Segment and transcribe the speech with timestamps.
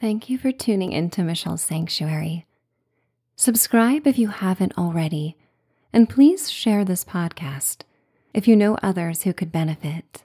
[0.00, 2.46] Thank you for tuning into Michelle's Sanctuary.
[3.34, 5.36] Subscribe if you haven't already,
[5.92, 7.78] and please share this podcast
[8.32, 10.22] if you know others who could benefit.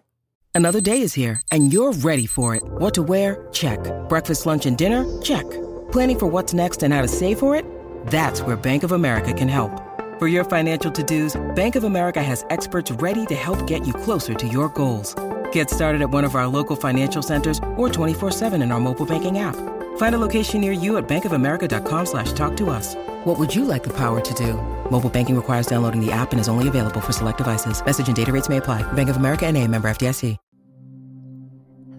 [0.53, 2.61] Another day is here, and you're ready for it.
[2.63, 3.47] What to wear?
[3.51, 3.79] Check.
[4.09, 5.05] Breakfast, lunch, and dinner?
[5.23, 5.49] Check.
[5.91, 7.65] Planning for what's next and how to save for it?
[8.05, 9.71] That's where Bank of America can help.
[10.19, 13.95] For your financial to dos, Bank of America has experts ready to help get you
[13.95, 15.15] closer to your goals.
[15.53, 19.39] Get started at one of our local financial centers or 24-7 in our mobile banking
[19.39, 19.55] app.
[19.97, 22.95] Find a location near you at bankofamerica.com slash talk to us.
[23.23, 24.53] What would you like the power to do?
[24.91, 27.83] Mobile banking requires downloading the app and is only available for select devices.
[27.83, 28.81] Message and data rates may apply.
[28.93, 30.37] Bank of America and a member FDIC.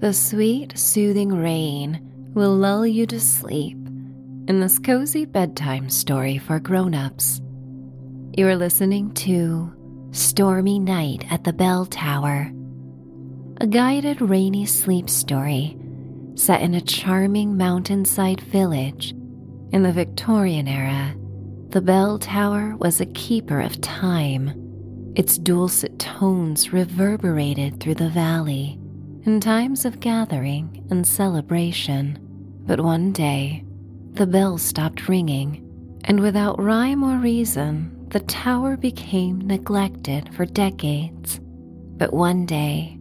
[0.01, 2.01] The sweet, soothing rain
[2.35, 3.79] will lull you to sleep
[4.49, 7.41] in this cozy bedtime story for grown-ups.
[8.37, 9.73] You are listening to
[10.11, 12.51] Stormy Night at the Bell Tower
[13.61, 15.77] a guided rainy sleep story
[16.35, 19.13] set in a charming mountainside village.
[19.71, 21.15] In the Victorian era,
[21.69, 25.13] the bell tower was a keeper of time.
[25.15, 28.79] Its dulcet tones reverberated through the valley
[29.25, 32.19] in times of gathering and celebration.
[32.67, 33.65] But one day,
[34.13, 41.41] the bell stopped ringing, and without rhyme or reason, the tower became neglected for decades.
[41.97, 42.99] But one day,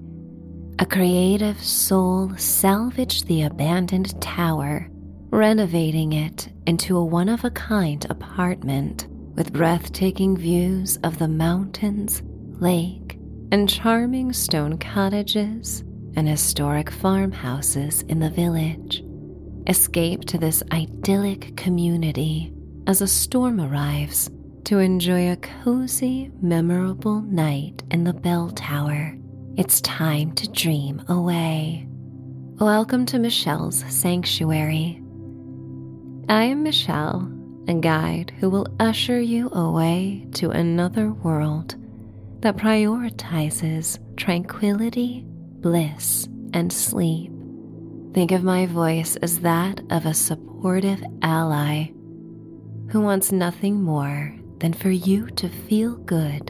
[0.79, 4.89] a creative soul salvaged the abandoned tower,
[5.29, 12.23] renovating it into a one of a kind apartment with breathtaking views of the mountains,
[12.59, 13.19] lake,
[13.51, 15.81] and charming stone cottages
[16.15, 19.03] and historic farmhouses in the village.
[19.67, 22.51] Escape to this idyllic community
[22.87, 24.29] as a storm arrives
[24.65, 29.17] to enjoy a cozy, memorable night in the bell tower
[29.55, 31.85] it's time to dream away.
[32.59, 34.99] Welcome to Michelle's Sanctuary.
[36.27, 37.31] I am Michelle,
[37.67, 41.75] a guide who will usher you away to another world
[42.39, 47.31] that prioritizes tranquility, bliss, and sleep.
[48.15, 51.91] Think of my voice as that of a supportive ally
[52.89, 56.49] who wants nothing more than for you to feel good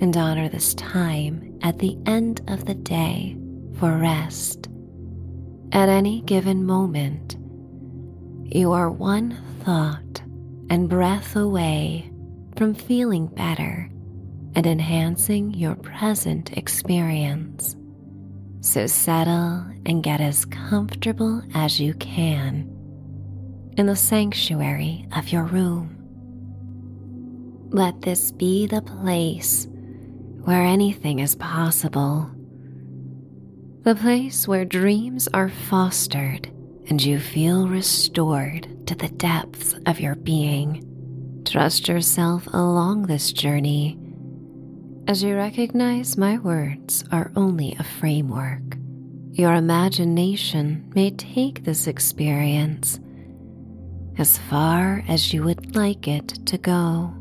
[0.00, 3.36] and honor this time at the end of the day
[3.78, 4.68] for rest.
[5.72, 7.36] At any given moment,
[8.44, 10.22] you are one thought
[10.68, 12.12] and breath away
[12.56, 13.90] from feeling better
[14.54, 17.74] and enhancing your present experience.
[18.60, 22.70] So settle and get as comfortable as you can
[23.76, 25.96] in the sanctuary of your room.
[27.70, 29.66] Let this be the place
[30.44, 32.30] where anything is possible.
[33.82, 36.50] The place where dreams are fostered
[36.88, 41.42] and you feel restored to the depths of your being.
[41.44, 43.98] Trust yourself along this journey
[45.06, 48.62] as you recognize my words are only a framework.
[49.32, 53.00] Your imagination may take this experience
[54.16, 57.14] as far as you would like it to go.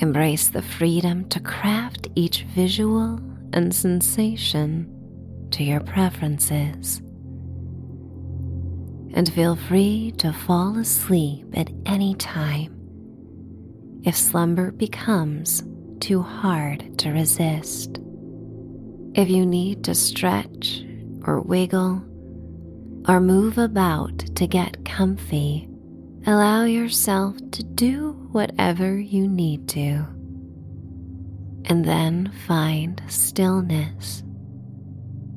[0.00, 3.20] Embrace the freedom to craft each visual
[3.52, 4.88] and sensation
[5.50, 7.02] to your preferences.
[9.12, 12.74] And feel free to fall asleep at any time
[14.02, 15.62] if slumber becomes
[16.00, 17.98] too hard to resist.
[19.14, 20.82] If you need to stretch
[21.24, 22.02] or wiggle
[23.06, 25.68] or move about to get comfy,
[26.26, 30.06] allow yourself to do whatever you need to.
[31.64, 34.22] And then find stillness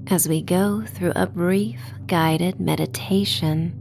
[0.07, 3.79] as we go through a brief guided meditation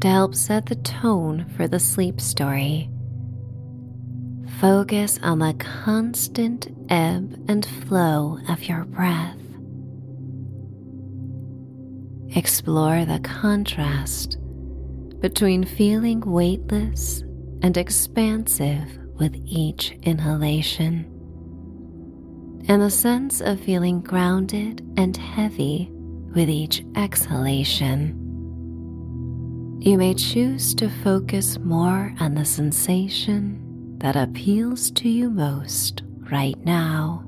[0.00, 2.90] to help set the tone for the sleep story.
[4.60, 9.36] Focus on the constant ebb and flow of your breath.
[12.34, 14.38] Explore the contrast
[15.20, 17.22] between feeling weightless
[17.62, 21.06] and expansive with each inhalation,
[22.68, 25.88] and the sense of feeling grounded and heavy
[26.34, 28.18] with each exhalation.
[29.80, 36.58] You may choose to focus more on the sensation that appeals to you most right
[36.64, 37.24] now.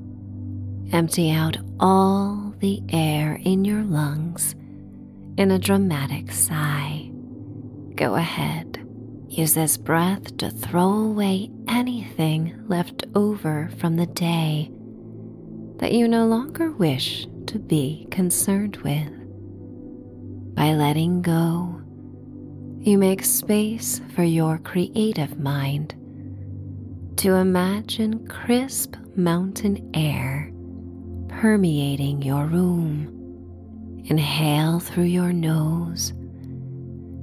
[0.91, 4.55] Empty out all the air in your lungs
[5.37, 7.11] in a dramatic sigh.
[7.95, 8.74] Go ahead
[9.35, 14.71] Use this breath to throw away anything left over from the day
[15.79, 19.11] that you no longer wish to be concerned with.
[20.55, 21.81] By letting go,
[22.79, 25.95] you make space for your creative mind
[27.17, 30.49] to imagine crisp mountain air
[31.27, 33.11] permeating your room.
[34.05, 36.13] Inhale through your nose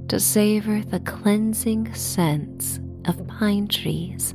[0.09, 4.31] to savor the cleansing scents of pine trees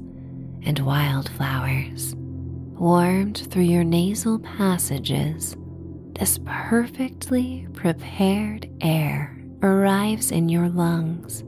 [0.64, 2.14] and wildflowers.
[2.16, 5.56] Warmed through your nasal passages,
[6.18, 11.40] this perfectly prepared air arrives in your lungs,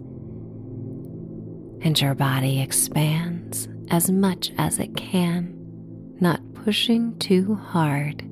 [1.85, 5.57] and your body expands as much as it can,
[6.21, 8.25] not pushing too hard,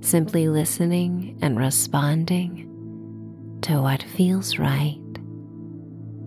[0.00, 2.64] simply listening and responding
[3.62, 4.98] to what feels right.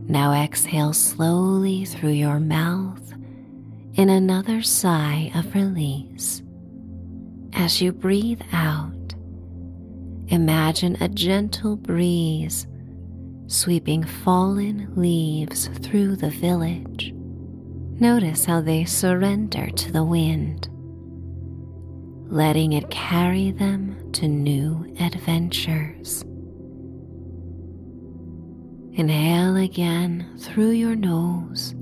[0.07, 3.13] Now exhale slowly through your mouth
[3.94, 6.42] in another sigh of release.
[7.53, 9.13] As you breathe out,
[10.27, 12.68] imagine a gentle breeze
[13.48, 17.13] sweeping fallen leaves through the village.
[18.00, 20.69] Notice how they surrender to the wind,
[22.31, 26.24] letting it carry them to new adventures.
[28.94, 31.74] Inhale again through your nose,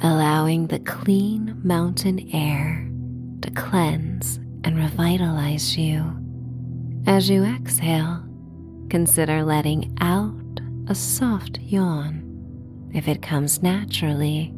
[0.00, 2.88] allowing the clean mountain air
[3.42, 6.16] to cleanse and revitalize you.
[7.08, 8.24] As you exhale,
[8.90, 14.54] consider letting out a soft yawn if it comes naturally.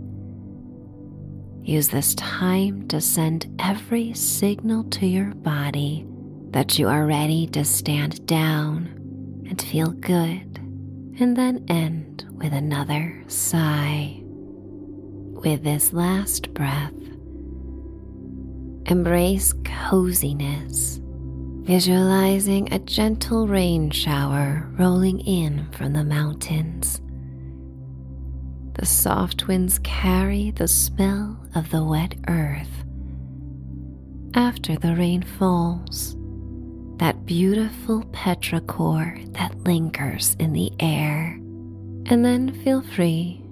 [1.63, 6.05] Use this time to send every signal to your body
[6.51, 8.99] that you are ready to stand down
[9.49, 10.62] and feel good
[11.23, 14.21] and then end with another sigh.
[14.25, 16.93] With this last breath,
[18.87, 21.01] embrace coziness,
[21.63, 27.01] visualizing a gentle rain shower rolling in from the mountains.
[28.75, 32.85] The soft winds carry the smell of the wet earth.
[34.35, 36.17] After the rain falls,
[37.03, 41.33] that beautiful petrichor that lingers in the air,
[42.07, 43.43] and then feel free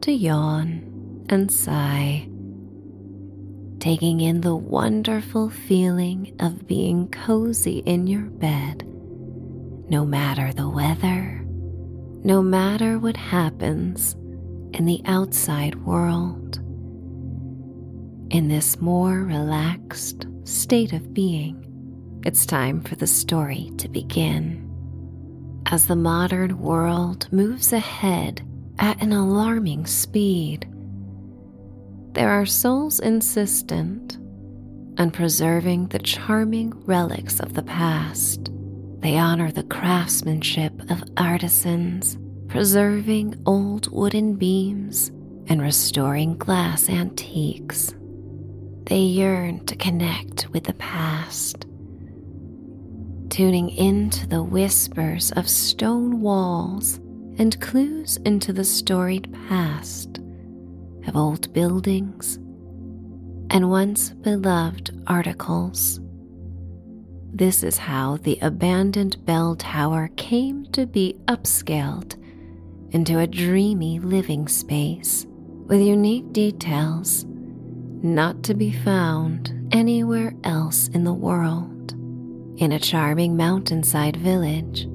[0.00, 2.26] to yawn and sigh,
[3.78, 8.82] taking in the wonderful feeling of being cozy in your bed,
[9.90, 11.44] no matter the weather,
[12.24, 14.14] no matter what happens
[14.72, 16.56] in the outside world.
[18.30, 21.67] In this more relaxed state of being,
[22.24, 24.64] it's time for the story to begin.
[25.66, 28.42] As the modern world moves ahead
[28.78, 30.66] at an alarming speed,
[32.12, 34.16] there are souls insistent
[34.98, 38.50] on preserving the charming relics of the past.
[39.00, 42.18] They honor the craftsmanship of artisans,
[42.48, 45.10] preserving old wooden beams
[45.46, 47.94] and restoring glass antiques.
[48.86, 51.66] They yearn to connect with the past
[53.30, 56.96] tuning into the whispers of stone walls
[57.38, 60.18] and clues into the storied past
[61.06, 62.36] of old buildings
[63.50, 66.00] and once beloved articles.
[67.32, 72.16] This is how the abandoned bell tower came to be upscaled
[72.90, 75.26] into a dreamy living space
[75.66, 77.24] with unique details
[78.02, 81.77] not to be found anywhere else in the world.
[82.58, 84.88] In a charming mountainside village,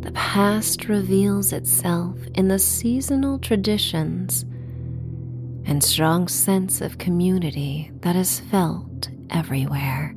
[0.00, 4.46] the past reveals itself in the seasonal traditions
[5.66, 10.16] and strong sense of community that is felt everywhere.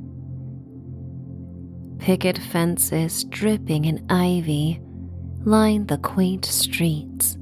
[1.98, 4.80] Picket fences dripping in ivy
[5.44, 7.36] line the quaint streets,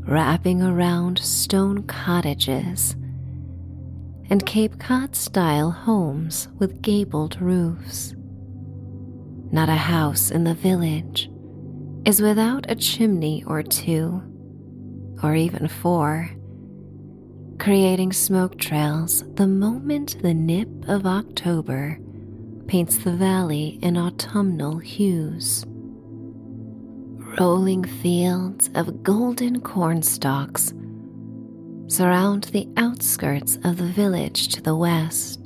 [0.00, 2.94] wrapping around stone cottages
[4.28, 8.14] and Cape Cod style homes with gabled roofs.
[9.52, 11.30] Not a house in the village
[12.06, 14.22] is without a chimney or two,
[15.22, 16.30] or even four,
[17.58, 21.98] creating smoke trails the moment the nip of October
[22.66, 25.66] paints the valley in autumnal hues.
[27.38, 30.72] Rolling fields of golden cornstalks
[31.88, 35.41] surround the outskirts of the village to the west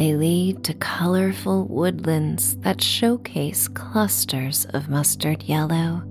[0.00, 6.02] they lead to colorful woodlands that showcase clusters of mustard yellow,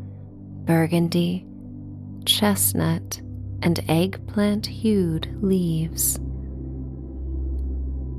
[0.65, 1.43] burgundy,
[2.23, 3.19] chestnut,
[3.63, 6.19] and eggplant hued leaves.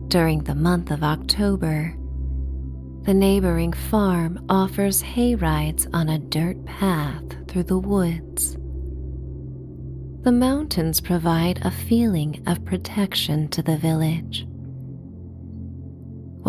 [0.09, 1.97] During the month of October,
[3.05, 8.57] The neighboring farm offers hay rides on a dirt path through the woods.
[10.25, 14.47] The mountains provide a feeling of protection to the village,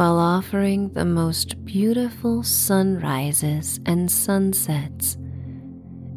[0.01, 5.15] while offering the most beautiful sunrises and sunsets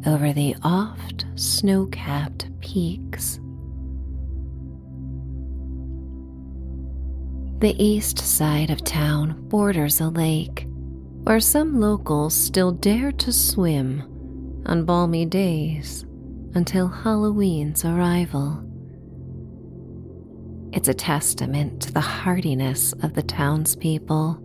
[0.07, 3.39] over the oft snow capped peaks.
[7.59, 10.65] The east side of town borders a lake
[11.21, 16.07] where some locals still dare to swim on balmy days
[16.55, 18.64] until Halloween's arrival.
[20.75, 24.37] It's a testament to the hardiness of the townspeople,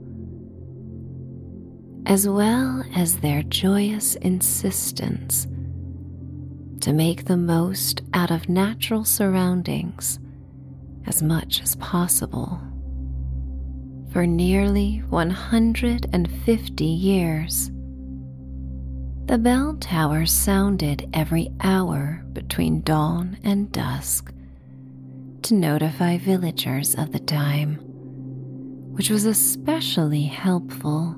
[2.07, 5.49] as well as their joyous insistence
[6.83, 10.21] to make the most out of natural surroundings
[11.05, 12.63] as much as possible.
[14.13, 17.73] For nearly 150 years,
[19.27, 24.33] the bell tower sounded every hour between dawn and dusk
[25.43, 27.79] to notify villagers of the time,
[28.93, 31.17] which was especially helpful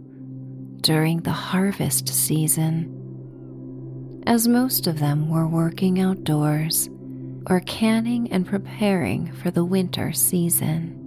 [0.81, 6.89] during the harvest season, as most of them were working outdoors
[7.47, 10.99] or canning and preparing for the winter season.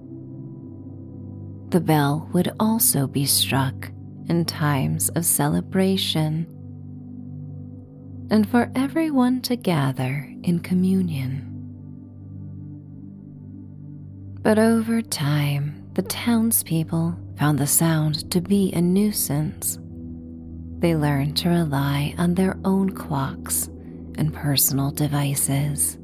[1.70, 3.92] The bell would also be struck
[4.28, 6.48] in times of celebration
[8.30, 11.55] and for everyone to gather in communion.
[14.46, 19.80] But over time, the townspeople found the sound to be a nuisance.
[20.78, 23.72] They learned to rely on their own clocks
[24.20, 25.98] and personal devices.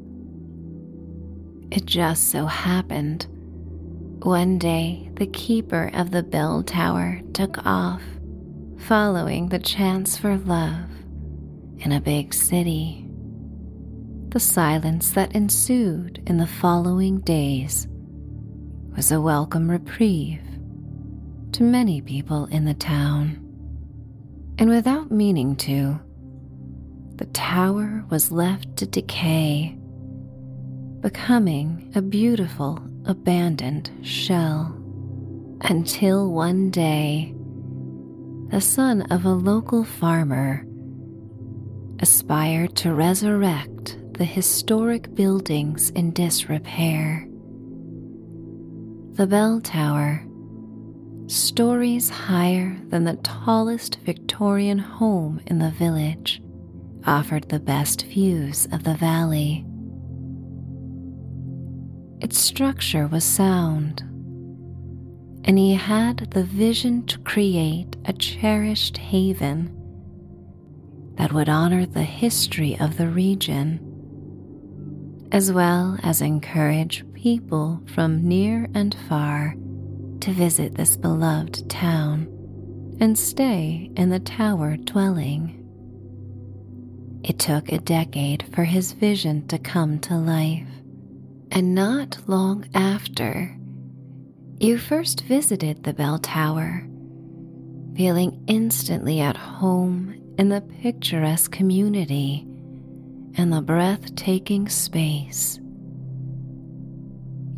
[1.70, 3.28] It just so happened
[4.24, 8.02] one day the keeper of the bell tower took off,
[8.80, 10.90] following the chance for love
[11.78, 13.08] in a big city.
[14.30, 17.88] The silence that ensued in the following days
[18.96, 20.42] was a welcome reprieve
[21.54, 23.38] to many people in the town.
[24.58, 26.00] And without meaning to,
[27.16, 29.78] the tower was left to decay,
[31.00, 34.78] becoming a beautiful abandoned shell.
[35.62, 37.34] Until one day,
[38.50, 40.66] the son of a local farmer
[42.00, 47.28] aspired to resurrect the historic buildings in disrepair.
[49.16, 50.26] The bell tower,
[51.28, 56.42] stories higher than the tallest Victorian home in the village,
[57.06, 59.66] offered the best views of the valley.
[62.22, 64.00] Its structure was sound,
[65.44, 69.76] and he had the vision to create a cherished haven
[71.18, 73.78] that would honor the history of the region,
[75.34, 79.54] as well as encourage people from near and far
[80.20, 82.28] to visit this beloved town
[83.00, 85.58] and stay in the tower dwelling.
[87.24, 90.68] It took a decade for his vision to come to life,
[91.52, 93.56] and not long after,
[94.60, 96.88] you first visited the bell tower,
[97.96, 102.48] feeling instantly at home in the picturesque community
[103.38, 105.61] and the breathtaking space.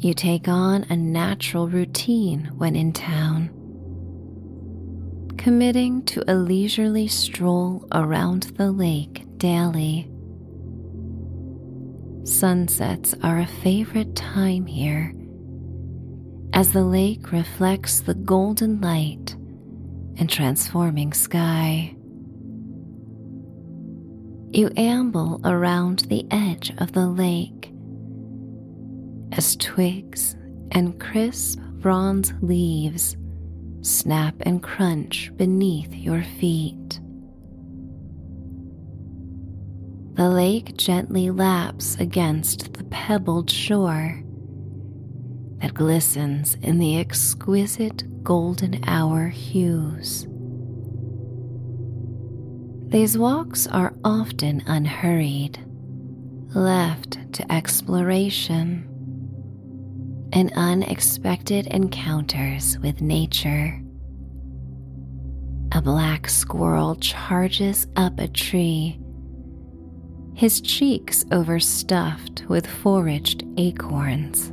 [0.03, 3.47] You take on a natural routine when in town,
[5.37, 10.11] committing to a leisurely stroll around the lake daily.
[12.25, 15.15] Sunsets are a favorite time here
[16.51, 19.37] as the lake reflects the golden light
[20.17, 21.95] and transforming sky.
[24.51, 27.72] You amble around the edge of the lake
[29.35, 30.35] as twigs
[30.71, 33.17] and crisp bronze leaves
[33.81, 36.99] snap and crunch beneath your feet.
[40.13, 44.23] The lake gently laps against the pebbled shore
[45.61, 50.27] that glistens in the exquisite golden hour hues.
[52.89, 55.59] These walks are often unhurried,
[56.53, 58.92] left to exploration
[60.33, 63.79] and unexpected encounters with nature.
[65.71, 68.99] A black squirrel charges up a tree,
[70.35, 74.51] his cheeks overstuffed with foraged acorns.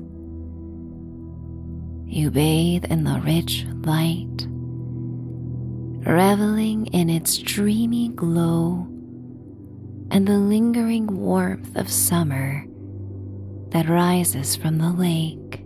[2.06, 4.46] You bathe in the rich light
[6.06, 8.86] reveling in its dreamy glow
[10.10, 12.66] and the lingering warmth of summer
[13.68, 15.62] that rises from the lake.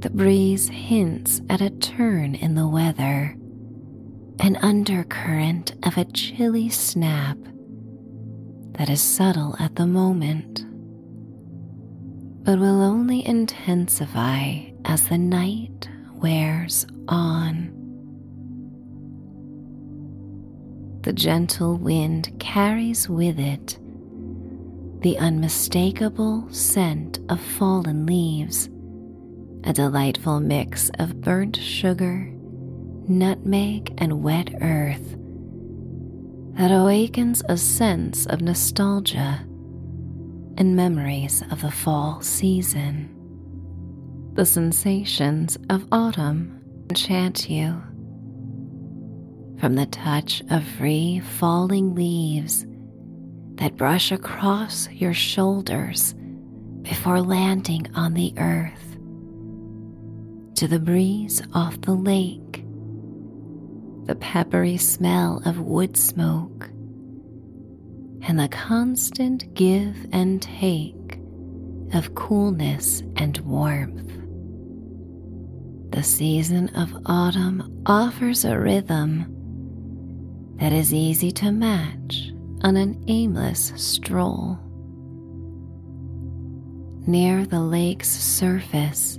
[0.00, 3.36] The breeze hints at a turn in the weather,
[4.38, 7.36] an undercurrent of a chilly snap
[8.74, 10.64] that is subtle at the moment,
[12.44, 17.72] but will only intensify as the night wears on.
[21.02, 23.80] The gentle wind carries with it
[25.00, 28.68] the unmistakable scent of fallen leaves,
[29.64, 32.30] a delightful mix of burnt sugar,
[33.08, 35.16] nutmeg, and wet earth
[36.58, 39.44] that awakens a sense of nostalgia
[40.56, 43.14] and memories of the fall season.
[44.34, 46.60] The sensations of autumn
[46.90, 47.80] enchant you.
[49.60, 52.66] From the touch of free falling leaves
[53.54, 56.14] that brush across your shoulders
[56.82, 58.87] before landing on the earth,
[60.58, 62.64] to the breeze off the lake,
[64.06, 66.68] the peppery smell of wood smoke,
[68.22, 71.20] and the constant give and take
[71.94, 74.12] of coolness and warmth.
[75.92, 79.26] The season of autumn offers a rhythm
[80.56, 84.58] that is easy to match on an aimless stroll.
[87.06, 89.17] Near the lake's surface,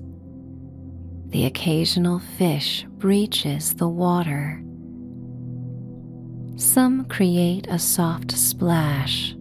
[1.30, 4.64] the occasional fish breaches the water.
[6.56, 9.36] Some create a soft splash,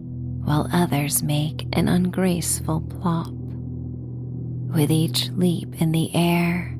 [0.44, 3.32] while others make an ungraceful plop.
[3.32, 6.78] With each leap in the air,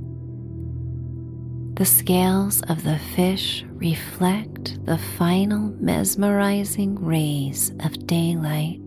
[1.75, 8.83] the scales of the fish reflect the final mesmerizing rays of daylight.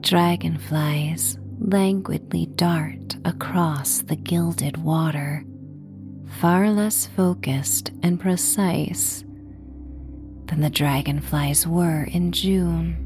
[0.00, 5.44] Dragonflies languidly dart across the gilded water,
[6.40, 9.24] far less focused and precise
[10.46, 13.04] than the dragonflies were in June.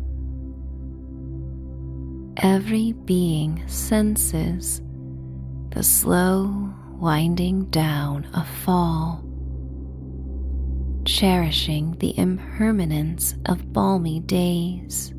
[2.39, 4.81] Every being senses
[5.71, 9.25] the slow winding down of fall,
[11.05, 15.13] cherishing the impermanence of balmy days.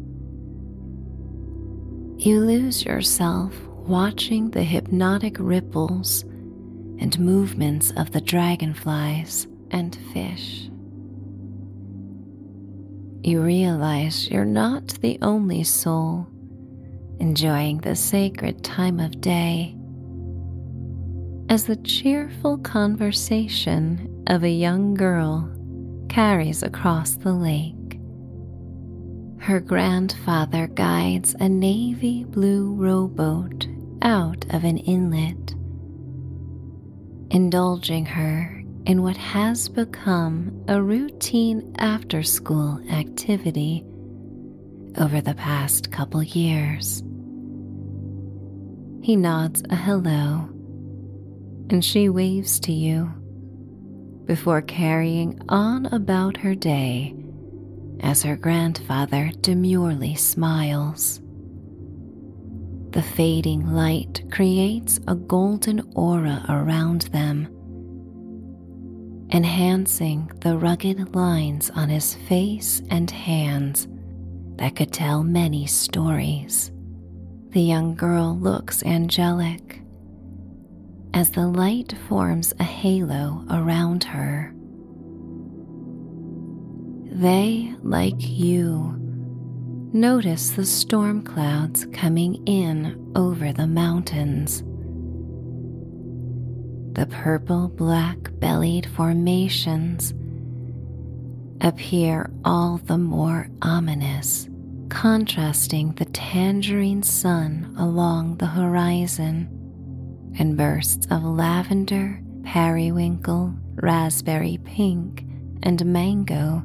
[2.24, 10.70] You lose yourself watching the hypnotic ripples and movements of the dragonflies and fish.
[13.24, 16.26] You realize you're not the only soul
[17.20, 19.76] enjoying the sacred time of day
[21.50, 25.54] as the cheerful conversation of a young girl
[26.08, 27.83] carries across the lake.
[29.44, 33.68] Her grandfather guides a navy blue rowboat
[34.02, 35.54] out of an inlet,
[37.30, 43.84] indulging her in what has become a routine after school activity
[44.98, 47.04] over the past couple years.
[49.04, 50.48] He nods a hello
[51.70, 53.12] and she waves to you
[54.24, 57.14] before carrying on about her day
[58.04, 61.20] as her grandfather demurely smiles.
[62.92, 67.48] The fading light creates a golden aura around them,
[69.32, 73.88] enhancing the rugged lines on his face and hands
[74.58, 76.72] that could tell many stories.
[77.50, 79.80] The young girl looks angelic
[81.14, 84.54] as the light forms a halo around her.
[87.16, 88.96] They, like you,
[89.94, 94.64] notice the storm clouds coming in over the mountains.
[96.98, 100.16] The purple black bellied formations
[101.62, 104.50] appear all the more ominous,
[104.90, 109.48] contrasting the tangerine sun along the horizon
[110.40, 115.28] and bursts of lavender, periwinkle, raspberry pink,
[115.62, 116.64] and mango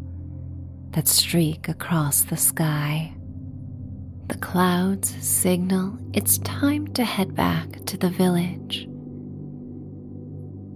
[0.92, 3.14] that streak across the sky.
[4.28, 8.84] The clouds signal it's time to head back to the village.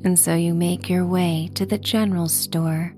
[0.04, 2.94] And so you make your way to the general store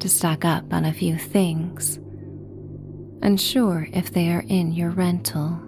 [0.00, 1.98] to stock up on a few things,
[3.22, 5.60] unsure if they are in your rental.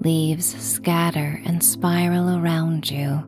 [0.00, 3.24] Leaves scatter and spiral around you,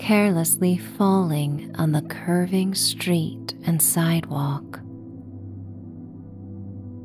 [0.00, 4.80] carelessly falling on the curving street and sidewalk.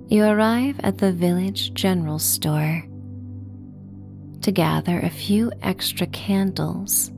[0.08, 2.86] You arrive at the village general store
[4.42, 7.10] to gather a few extra candles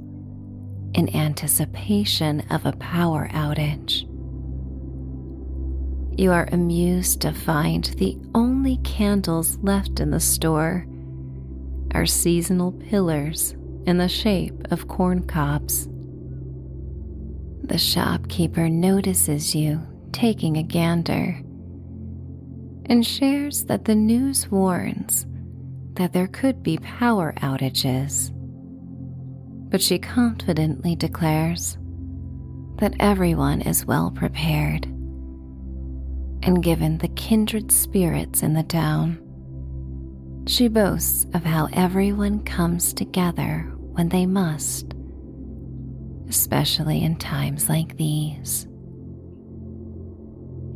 [0.96, 4.02] in anticipation of a power outage.
[6.20, 10.88] You are amused to find the only candles left in the store
[11.92, 13.57] are seasonal pillars
[13.88, 15.88] in the shape of corn cobs.
[17.64, 21.42] The shopkeeper notices you taking a gander
[22.88, 25.26] and shares that the news warns
[25.94, 28.30] that there could be power outages.
[29.70, 31.78] But she confidently declares
[32.80, 34.86] that everyone is well prepared
[36.44, 39.24] and given the kindred spirits in the town.
[40.46, 44.94] She boasts of how everyone comes together when they must,
[46.30, 48.68] especially in times like these.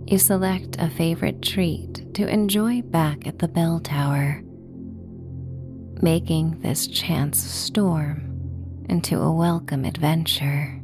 [0.07, 4.41] You select a favorite treat to enjoy back at the bell tower
[6.01, 10.81] making this chance storm into a welcome adventure.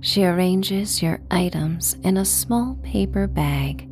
[0.00, 3.90] She arranges your items in a small paper bag,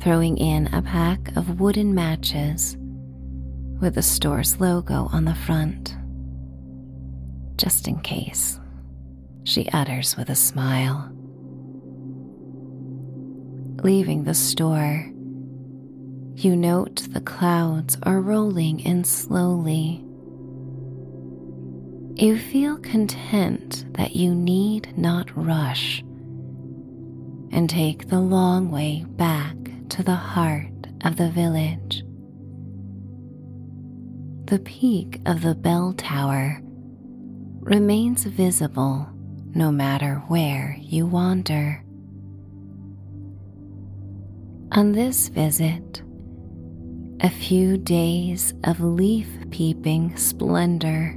[0.00, 2.76] throwing in a pack of wooden matches
[3.84, 5.94] with the store's logo on the front.
[7.58, 8.58] Just in case,
[9.44, 11.10] she utters with a smile.
[13.82, 15.06] Leaving the store,
[16.34, 20.02] you note the clouds are rolling in slowly.
[22.14, 26.00] You feel content that you need not rush
[27.52, 29.56] and take the long way back
[29.90, 30.72] to the heart
[31.04, 32.02] of the village.
[34.46, 36.60] The peak of the bell tower
[37.60, 39.08] remains visible
[39.54, 41.82] no matter where you wander.
[44.72, 46.02] On this visit,
[47.20, 51.16] a few days of leaf peeping splendor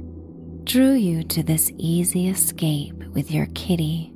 [0.64, 4.14] drew you to this easy escape with your kitty,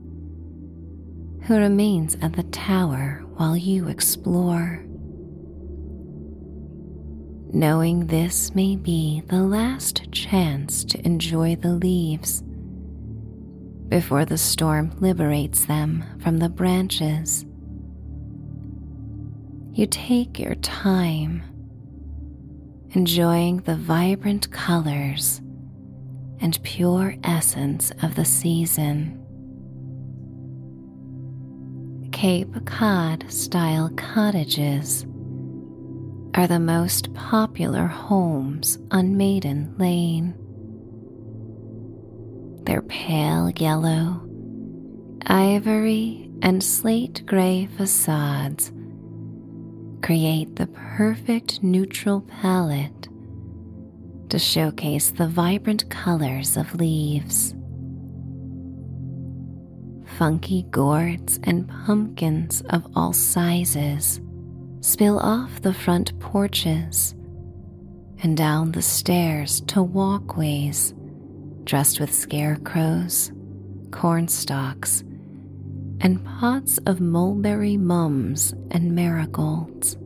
[1.42, 4.86] who remains at the tower while you explore.
[7.54, 12.42] Knowing this may be the last chance to enjoy the leaves
[13.88, 17.44] before the storm liberates them from the branches,
[19.74, 21.42] you take your time
[22.92, 25.42] enjoying the vibrant colors
[26.40, 29.18] and pure essence of the season.
[32.12, 35.04] Cape Cod style cottages
[36.34, 40.34] are the most popular homes on Maiden Lane.
[42.64, 44.22] Their pale yellow,
[45.26, 48.72] ivory, and slate gray facades
[50.02, 53.08] create the perfect neutral palette
[54.30, 57.54] to showcase the vibrant colors of leaves.
[60.16, 64.20] Funky gourds and pumpkins of all sizes
[64.82, 67.14] spill off the front porches
[68.22, 70.92] and down the stairs to walkways
[71.62, 73.30] dressed with scarecrows,
[73.92, 75.04] cornstalks,
[76.00, 79.96] and pots of mulberry mums and marigolds.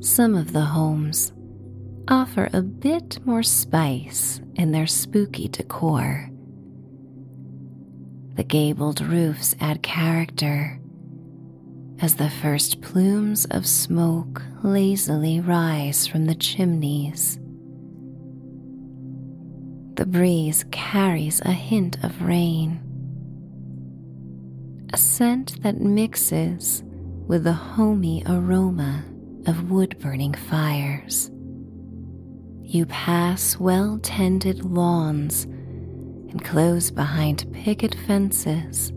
[0.00, 1.32] Some of the homes
[2.06, 6.30] offer a bit more spice in their spooky decor.
[8.36, 10.77] The gabled roofs add character
[12.00, 17.38] as the first plumes of smoke lazily rise from the chimneys.
[19.94, 22.80] The breeze carries a hint of rain
[24.92, 26.82] a scent that mixes
[27.26, 29.04] with the homey aroma
[29.46, 31.30] of wood burning fires.
[32.62, 38.92] You pass well tended lawns and close behind picket fences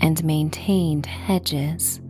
[0.00, 2.00] and maintained hedges,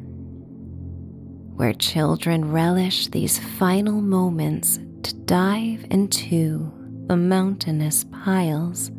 [1.54, 6.72] where children relish these final moments to dive into
[7.06, 8.90] the mountainous piles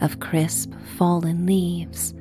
[0.00, 2.14] of crisp fallen leaves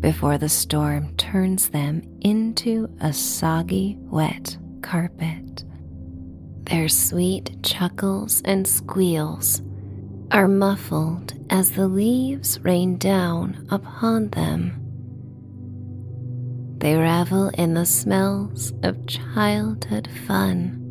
[0.00, 5.64] before the storm turns them into a soggy, wet carpet.
[6.64, 9.62] Their sweet chuckles and squeals
[10.30, 14.82] are muffled as the leaves rain down upon them.
[16.78, 20.82] They revel in the smells of childhood fun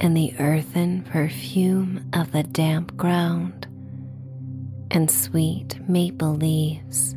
[0.00, 3.66] and the earthen perfume of the damp ground
[4.90, 7.16] and sweet maple leaves.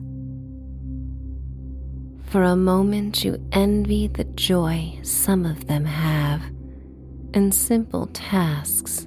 [2.26, 6.42] For a moment, you envy the joy some of them have
[7.34, 9.07] in simple tasks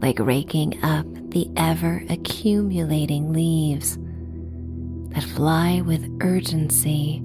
[0.00, 3.98] like raking up the ever accumulating leaves
[5.14, 7.20] that fly with urgency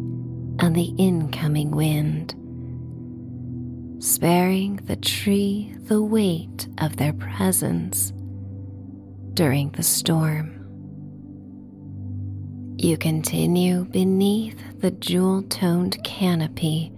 [0.59, 2.33] on the incoming wind,
[4.03, 8.11] sparing the tree the weight of their presence
[9.33, 10.59] during the storm.
[12.77, 16.91] You continue beneath the jewel toned canopy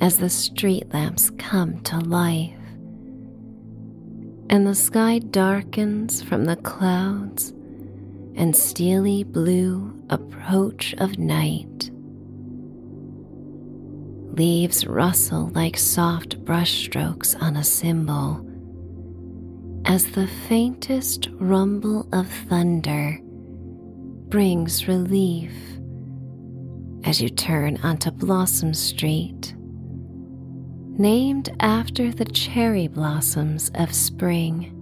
[0.00, 2.55] as the street lamps come to life
[4.48, 7.50] and the sky darkens from the clouds
[8.36, 11.90] and steely blue approach of night.
[14.36, 18.46] Leaves rustle like soft brushstrokes on a cymbal
[19.86, 23.18] as the faintest rumble of thunder
[24.28, 25.52] brings relief
[27.04, 29.55] as you turn onto Blossom Street
[30.98, 34.72] named after the cherry blossoms of spring.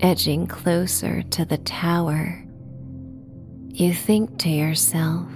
[0.00, 2.44] Edging closer to the tower,
[3.68, 5.28] you think to yourself,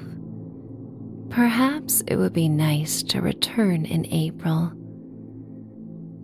[1.29, 4.73] perhaps it would be nice to return in April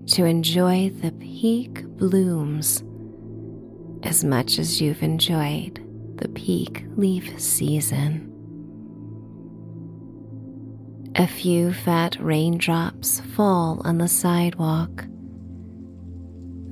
[0.06, 2.82] to enjoy the peak blooms
[4.02, 5.84] as much as you've enjoyed
[6.16, 8.29] the peak leaf season.
[11.16, 15.04] A few fat raindrops fall on the sidewalk,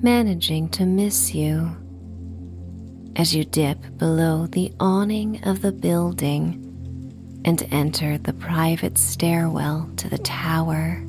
[0.01, 1.77] managing to miss you
[3.17, 6.65] as you dip below the awning of the building
[7.45, 11.03] and enter the private stairwell to the tower.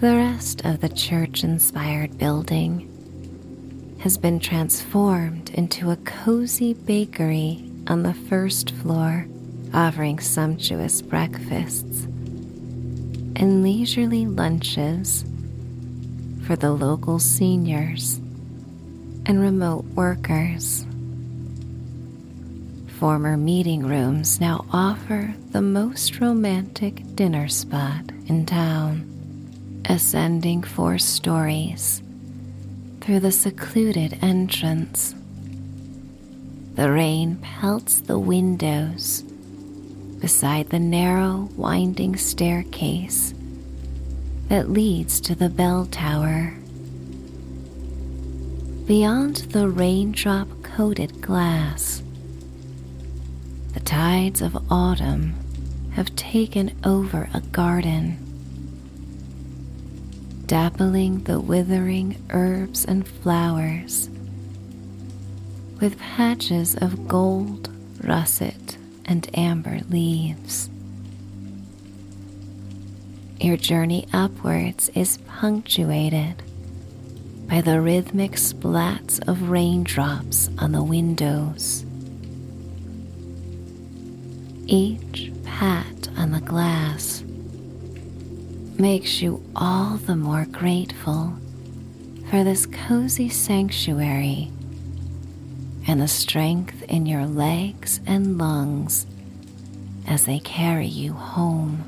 [0.00, 2.86] The rest of the church inspired building
[4.00, 9.26] has been transformed into a cozy bakery on the first floor
[9.72, 12.04] offering sumptuous breakfasts
[13.36, 15.24] and leisurely lunches
[16.44, 18.16] for the local seniors
[19.26, 20.84] and remote workers.
[22.98, 32.02] Former meeting rooms now offer the most romantic dinner spot in town, ascending four stories
[33.00, 35.14] through the secluded entrance.
[36.74, 39.22] The rain pelts the windows
[40.20, 43.34] beside the narrow, winding staircase
[44.48, 46.54] that leads to the bell tower.
[48.86, 52.02] Beyond the raindrop coated glass,
[53.74, 55.34] the tides of autumn
[55.92, 58.16] have taken over a garden,
[60.46, 64.08] dappling the withering herbs and flowers
[65.80, 67.70] with patches of gold,
[68.02, 70.68] russet, and amber leaves.
[73.40, 76.42] Your journey upwards is punctuated
[77.48, 81.86] by the rhythmic splats of raindrops on the windows.
[84.66, 87.22] Each pat on the glass
[88.78, 91.32] makes you all the more grateful
[92.28, 94.52] for this cozy sanctuary
[95.88, 99.06] and the strength in your legs and lungs
[100.06, 101.82] as they carry you home.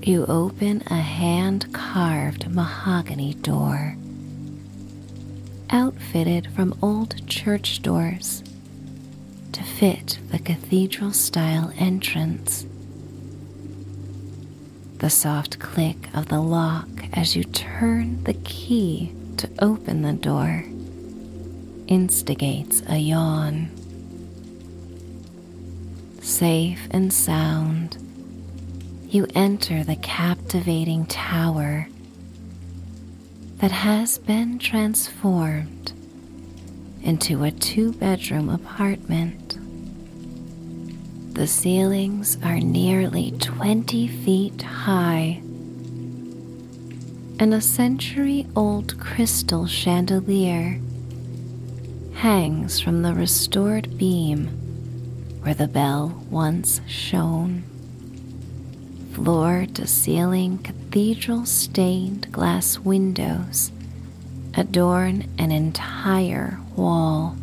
[0.00, 3.96] You open a hand carved mahogany door,
[5.70, 8.44] outfitted from old church doors
[9.50, 12.64] to fit the cathedral style entrance.
[14.98, 20.64] The soft click of the lock as you turn the key to open the door
[21.88, 23.70] instigates a yawn.
[26.20, 27.98] Safe and sound,
[29.08, 31.88] you enter the captivating tower
[33.58, 35.92] that has been transformed
[37.02, 39.56] into a two bedroom apartment.
[41.34, 45.40] The ceilings are nearly 20 feet high,
[47.38, 50.80] and a century old crystal chandelier
[52.16, 54.46] hangs from the restored beam
[55.42, 57.62] where the bell once shone.
[59.12, 63.70] Floor to ceiling cathedral stained glass windows
[64.54, 67.36] adorn an entire wall.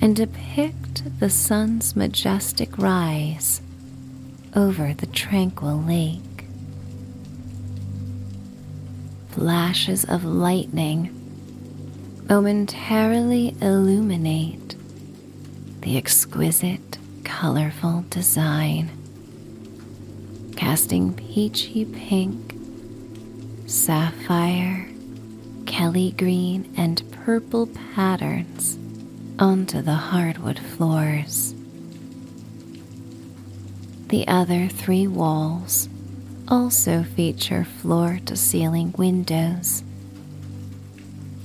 [0.00, 3.62] and depict the sun's majestic rise
[4.54, 6.44] over the tranquil lake.
[9.30, 11.23] Flashes of lightning
[12.28, 14.76] momentarily illuminate
[15.82, 18.90] the exquisite, colorful design,
[20.56, 22.54] casting peachy pink,
[23.66, 24.88] sapphire,
[25.66, 28.78] Kelly green, and purple patterns
[29.38, 31.54] onto the hardwood floors.
[34.08, 35.88] The other three walls
[36.48, 39.82] also feature floor to ceiling windows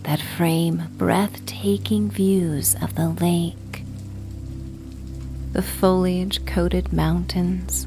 [0.09, 3.83] that frame breathtaking views of the lake,
[5.51, 7.85] the foliage coated mountains,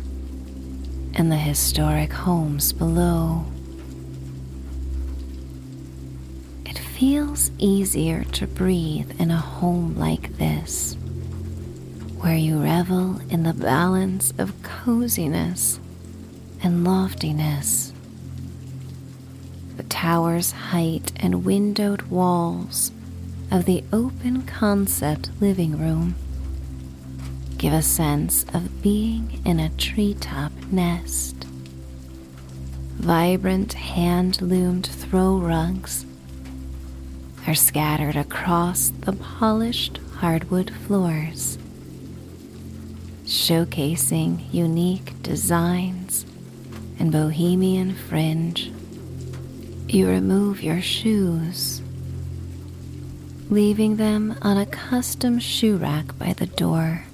[1.15, 3.45] and the historic homes below.
[6.65, 10.95] It feels easier to breathe in a home like this,
[12.21, 15.81] where you revel in the balance of coziness
[16.63, 17.92] and loftiness.
[19.77, 22.93] The tower's height and windowed walls
[23.51, 26.15] of the open concept living room
[27.59, 31.45] give a sense of being in a treetop nest.
[32.97, 36.05] Vibrant hand loomed throw rugs
[37.47, 41.57] are scattered across the polished hardwood floors,
[43.25, 46.27] showcasing unique designs
[46.99, 48.73] and bohemian fringe.
[49.93, 51.83] You remove your shoes,
[53.51, 57.05] leaving them on a custom shoe rack by the door.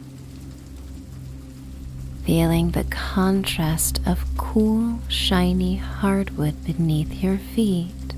[2.24, 8.14] Feeling the contrast of cool, shiny hardwood beneath your feet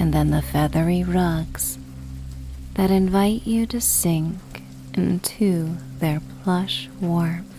[0.00, 1.78] and then the feathery rugs
[2.74, 4.64] that invite you to sink
[4.94, 7.55] into their plush warmth.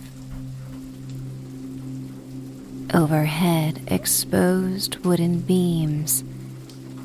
[2.93, 6.23] Overhead, exposed wooden beams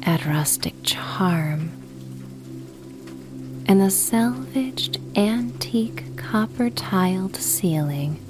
[0.05, 1.71] add rustic charm,
[3.66, 8.21] and the salvaged antique copper tiled ceiling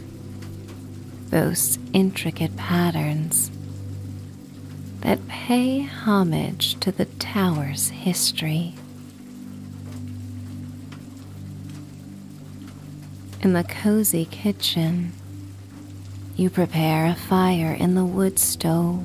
[1.31, 3.51] boasts intricate patterns
[5.01, 8.75] that pay homage to the tower's history.
[13.43, 15.13] In the cozy kitchen,
[16.37, 19.05] you prepare a fire in the wood stove.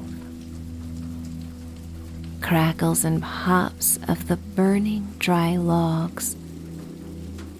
[2.42, 6.36] Crackles and pops of the burning dry logs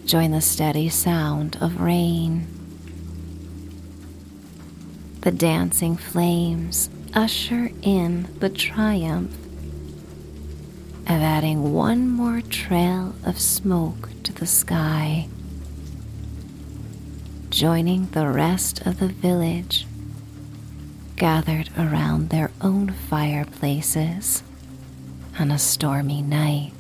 [0.06, 2.48] join the steady sound of rain.
[5.22, 9.36] The dancing flames usher in the triumph
[11.04, 15.28] of adding one more trail of smoke to the sky,
[17.58, 19.88] joining the rest of the village
[21.16, 24.44] gathered around their own fireplaces
[25.40, 26.72] on a stormy night.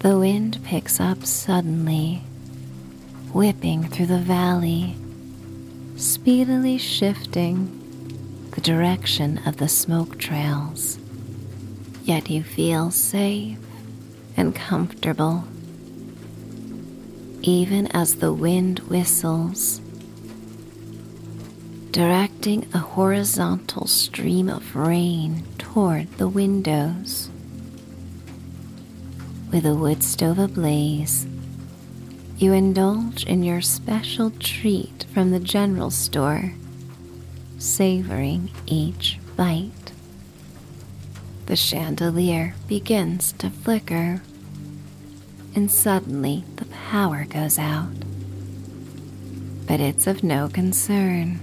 [0.00, 2.24] The wind picks up suddenly,
[3.32, 4.96] whipping through the valley,
[5.96, 10.98] speedily shifting the direction of the smoke trails,
[12.02, 13.56] yet you feel safe
[14.36, 15.44] and comfortable.
[17.46, 19.82] Even as the wind whistles,
[21.90, 27.28] directing a horizontal stream of rain toward the windows.
[29.52, 31.26] With a wood stove ablaze,
[32.38, 36.54] you indulge in your special treat from the general store
[37.58, 39.92] savoring each bite.
[41.44, 44.22] The chandelier begins to flicker,
[45.54, 47.92] and suddenly the power goes out.
[49.66, 51.40] But it's of no concern.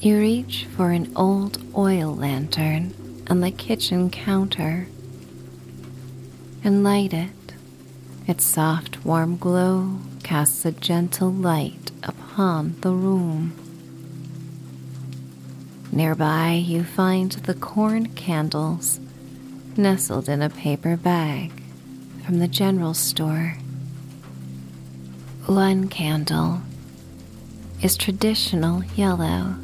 [0.00, 2.94] You reach for an old oil lantern
[3.28, 4.88] on the kitchen counter
[6.64, 7.30] and light it.
[8.26, 13.52] Its soft, warm glow casts a gentle light upon the room.
[15.90, 19.00] Nearby, you find the corn candles
[19.76, 21.61] nestled in a paper bag
[22.24, 23.56] from the general store.
[25.46, 26.60] One candle
[27.82, 29.56] is traditional yellow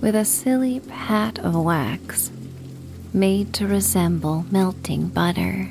[0.00, 2.30] with a silly pat of wax
[3.12, 5.68] made to resemble melting butter.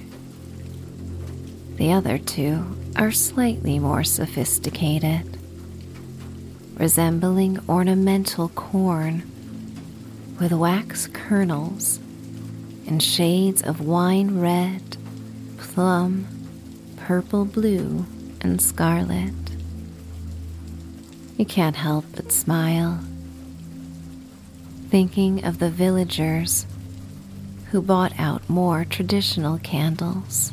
[1.76, 5.38] The other two are slightly more sophisticated
[6.78, 9.24] resembling ornamental corn
[10.40, 12.00] with wax kernels
[12.86, 14.98] and shades of wine red
[15.78, 16.26] plum,
[16.96, 18.04] purple blue,
[18.42, 19.36] and scarlet.
[21.38, 23.00] You can't help but smile,
[24.90, 26.66] thinking of the villagers
[27.70, 30.52] who bought out more traditional candles.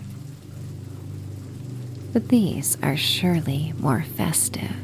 [2.12, 4.76] But these are surely more festive.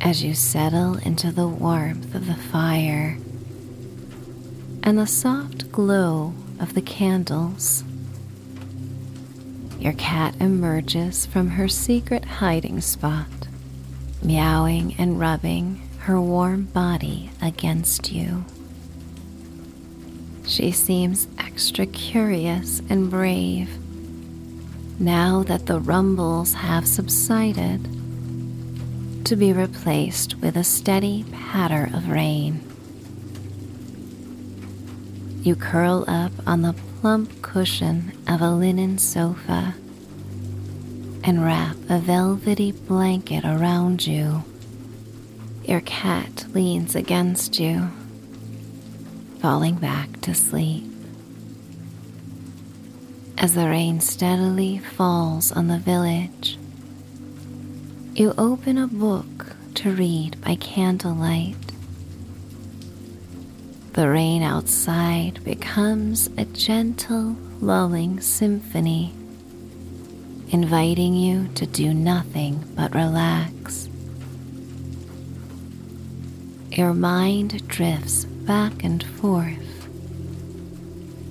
[0.00, 3.16] As you settle into the warmth of the fire
[4.82, 6.34] and the soft glow
[6.64, 7.84] of the candles,
[9.78, 13.28] your cat emerges from her secret hiding spot,
[14.22, 18.46] meowing and rubbing her warm body against you.
[20.46, 23.68] She seems extra curious and brave
[24.98, 27.84] now that the rumbles have subsided
[29.26, 32.73] to be replaced with a steady patter of rain.
[35.44, 39.74] You curl up on the plump cushion of a linen sofa
[41.22, 44.42] and wrap a velvety blanket around you.
[45.64, 47.90] Your cat leans against you,
[49.40, 50.90] falling back to sleep.
[53.36, 56.56] As the rain steadily falls on the village,
[58.14, 61.63] you open a book to read by candlelight
[63.94, 69.12] the rain outside becomes a gentle, lulling symphony,
[70.48, 73.88] inviting you to do nothing but relax.
[76.72, 79.88] Your mind drifts back and forth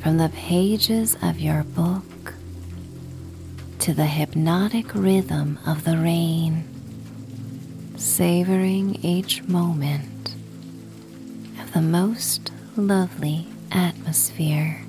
[0.01, 2.33] from the pages of your book
[3.79, 6.63] to the hypnotic rhythm of the rain,
[7.97, 10.35] savoring each moment
[11.59, 14.81] of the most lovely atmosphere.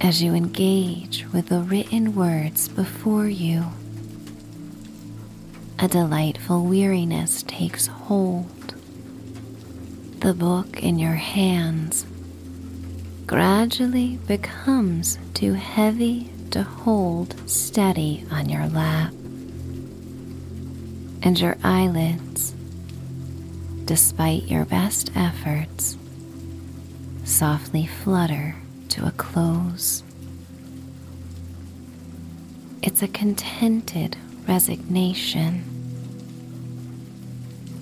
[0.00, 3.64] As you engage with the written words before you,
[5.78, 8.74] a delightful weariness takes hold.
[10.20, 12.06] The book in your hands
[13.26, 19.12] gradually becomes too heavy to hold steady on your lap,
[21.22, 22.55] and your eyelids
[23.86, 25.96] despite your best efforts,
[27.24, 28.56] softly flutter
[28.88, 30.02] to a close.
[32.82, 34.16] It's a contented
[34.48, 35.62] resignation,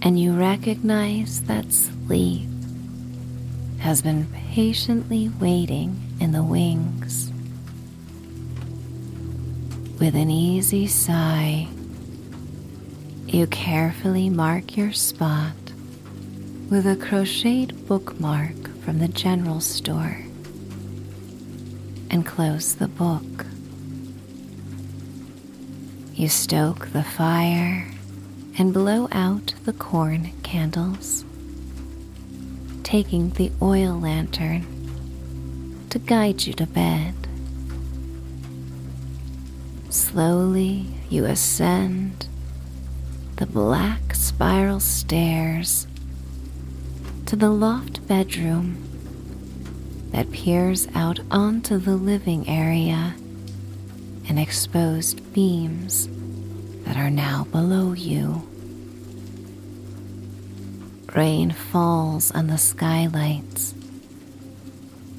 [0.03, 2.49] and you recognize that sleep
[3.79, 7.33] has been patiently waiting in the wings.
[9.99, 11.69] With an easy sigh,
[13.27, 15.55] you carefully mark your spot
[16.75, 20.19] with a crocheted bookmark from the general store
[22.11, 23.47] and close the book.
[26.15, 27.87] You stoke the fire
[28.59, 31.25] and blow out the corn candles,
[32.83, 34.67] taking the oil lantern
[35.91, 37.15] to guide you to bed.
[39.91, 42.27] Slowly you ascend
[43.37, 45.87] the black spiral stairs
[47.35, 48.77] to the loft bedroom
[50.13, 53.13] that peers out onto the living area
[54.29, 56.09] and exposed beams
[56.85, 58.41] that are now below you.
[61.13, 63.75] Rain falls on the skylights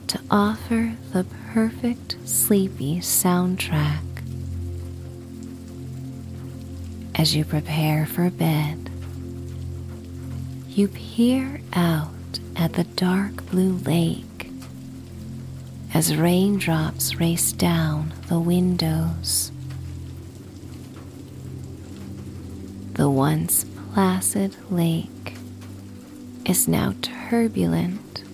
[0.08, 4.06] to offer the perfect sleepy soundtrack.
[7.14, 8.90] As you prepare for bed,
[10.76, 12.10] you peer out
[12.58, 14.50] at the dark blue lake
[15.94, 19.54] as raindrops race down the windows.
[22.96, 23.64] The once
[23.94, 25.38] placid lake
[26.44, 28.26] is now turbulent.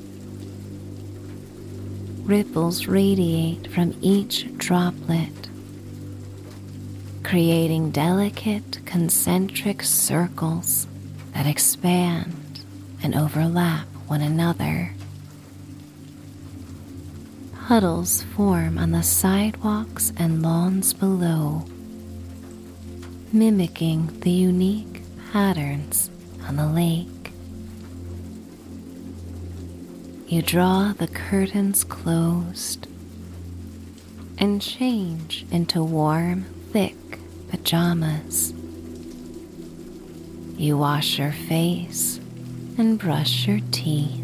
[2.24, 5.48] Ripples radiate from each droplet,
[7.22, 10.88] creating delicate concentric circles
[11.34, 12.64] that expand
[13.04, 14.94] and overlap one another.
[17.68, 21.66] Puddles form on the sidewalks and lawns below,
[23.32, 25.02] mimicking the unique
[25.32, 26.10] patterns
[26.48, 27.08] on the lake.
[30.28, 32.88] You draw the curtains closed
[34.38, 36.96] and change into warm, thick
[37.50, 38.54] pajamas.
[40.62, 42.20] You wash your face
[42.78, 44.24] and brush your teeth,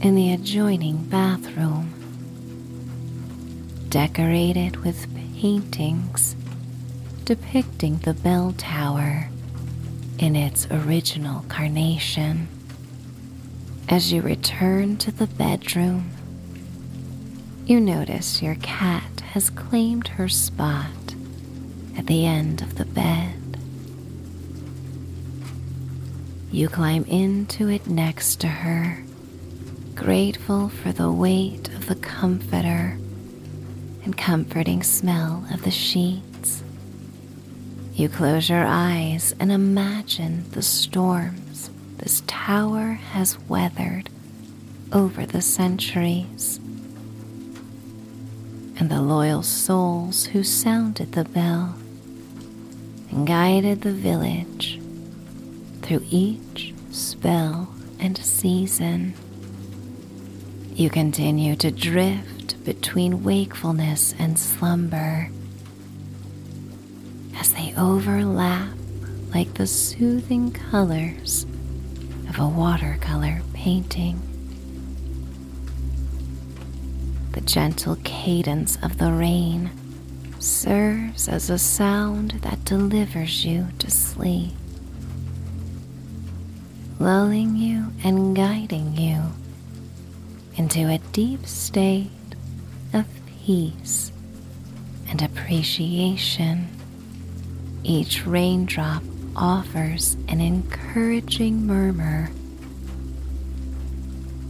[0.00, 1.92] in the adjoining bathroom,
[3.90, 6.34] decorated with paintings
[7.26, 9.28] depicting the bell tower
[10.18, 12.48] in its original carnation.
[13.90, 16.12] As you return to the bedroom,
[17.66, 21.14] you notice your cat has claimed her spot
[21.94, 23.43] at the end of the bed.
[26.54, 29.02] You climb into it next to her,
[29.96, 32.96] grateful for the weight of the comforter
[34.04, 36.62] and comforting smell of the sheets.
[37.94, 44.08] You close your eyes and imagine the storms this tower has weathered
[44.92, 46.58] over the centuries.
[48.78, 51.74] And the loyal souls who sounded the bell
[53.10, 54.78] and guided the village
[55.84, 57.68] through each spell
[58.00, 59.14] and season.
[60.74, 65.28] You continue to drift between wakefulness and slumber
[67.36, 68.70] as they overlap
[69.34, 71.44] like the soothing colors
[72.28, 74.20] of a watercolor painting.
[77.32, 79.70] The gentle cadence of the rain
[80.38, 84.52] serves as a sound that delivers you to sleep,
[86.98, 89.20] lulling you and guiding you
[90.56, 92.10] into a deep state
[92.92, 93.06] of
[93.44, 94.12] peace
[95.08, 96.68] and appreciation.
[97.82, 99.02] Each raindrop
[99.36, 102.30] offers an encouraging murmur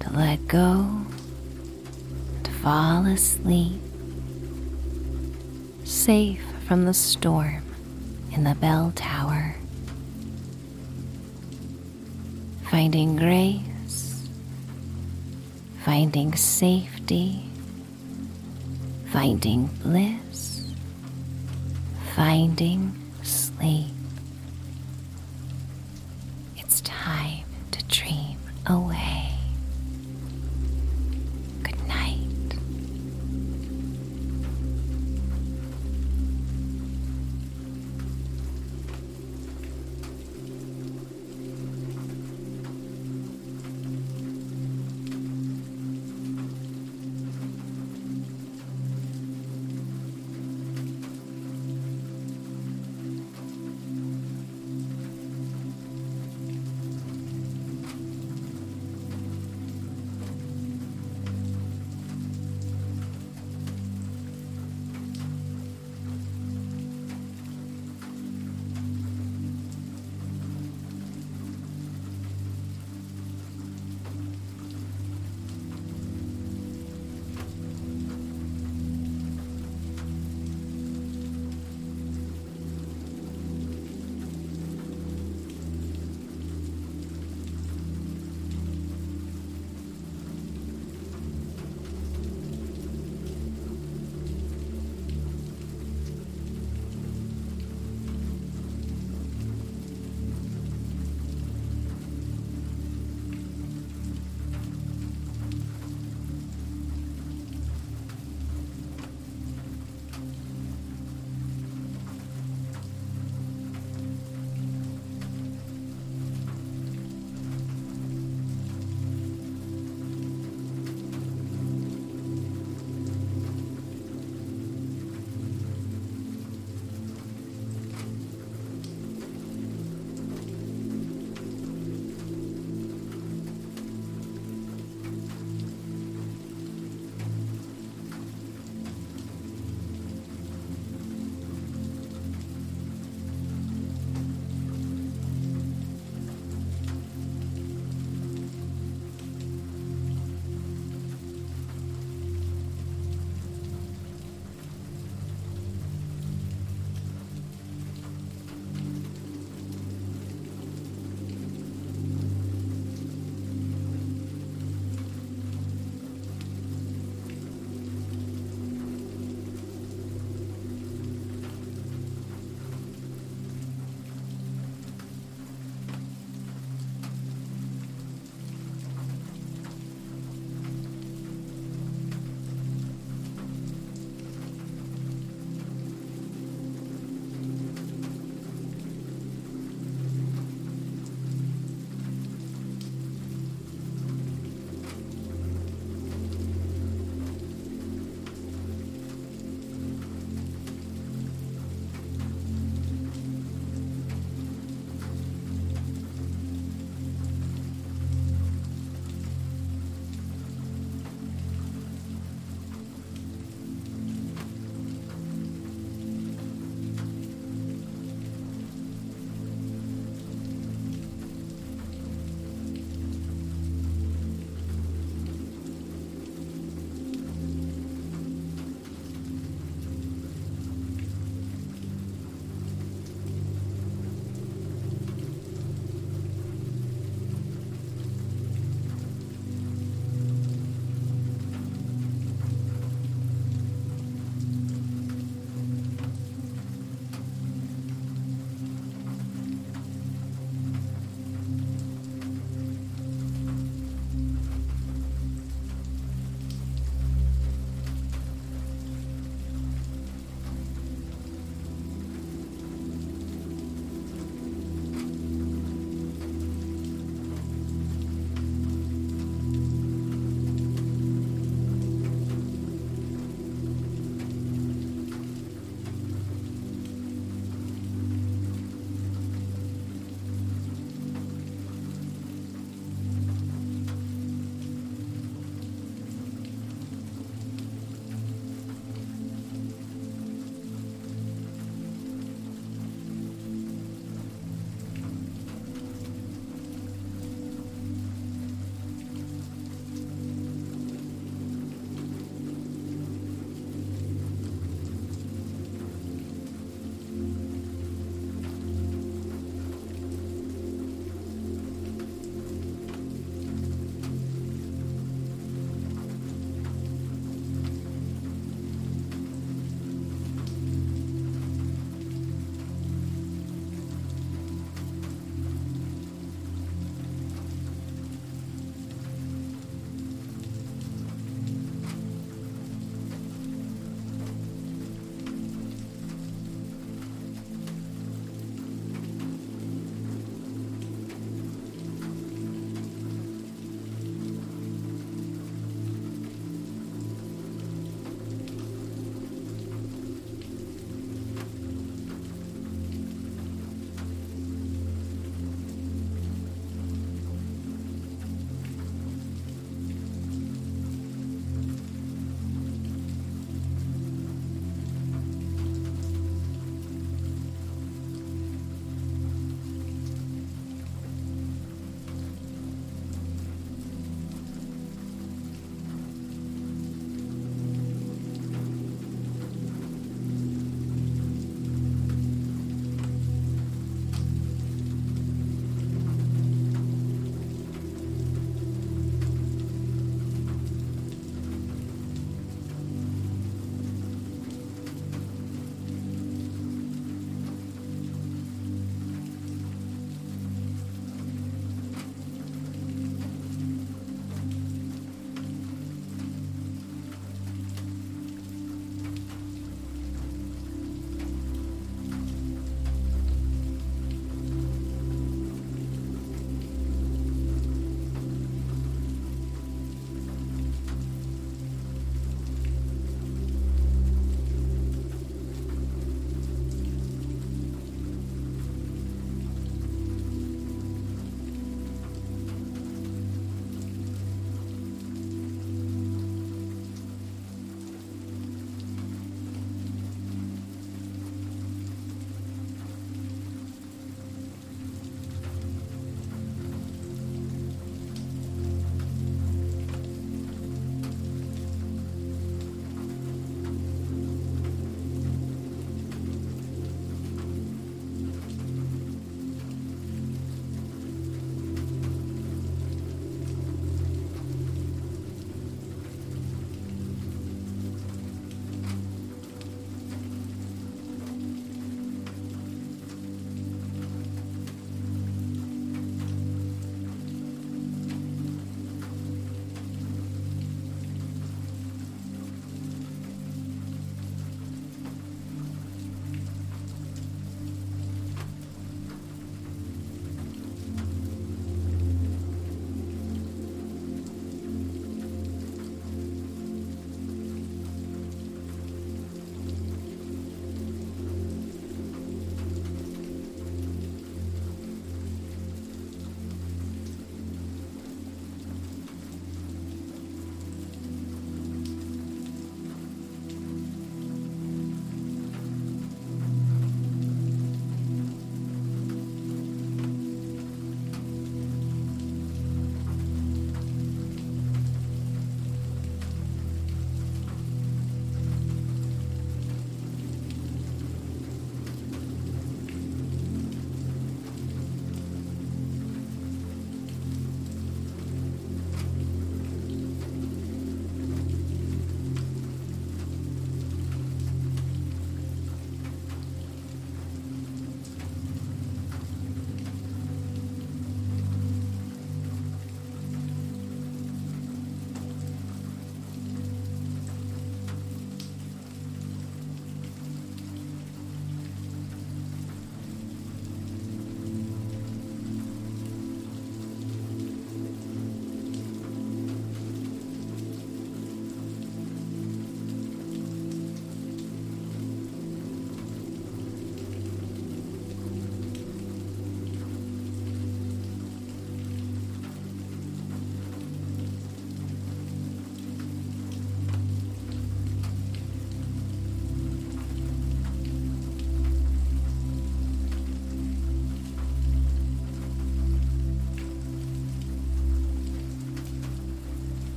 [0.00, 1.02] to let go,
[2.44, 3.80] to fall asleep,
[5.84, 7.62] safe from the storm
[8.32, 9.35] in the bell tower,
[12.76, 14.28] finding grace,
[15.82, 17.42] finding safety,
[19.06, 20.74] finding bliss,
[22.14, 23.95] finding sleep.